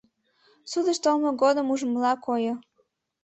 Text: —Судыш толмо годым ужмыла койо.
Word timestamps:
—Судыш 0.71 0.97
толмо 1.03 1.29
годым 1.41 1.67
ужмыла 1.73 2.13
койо. 2.25 2.53